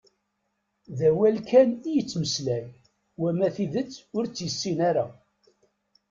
D 0.97 0.99
awal 1.09 1.37
kan 1.49 1.69
i 1.89 1.91
yettmeslay, 1.95 2.67
wama 3.21 3.47
tidet 3.55 3.93
u 4.17 4.19
tt-yessin 4.25 4.79
ara. 4.89 5.05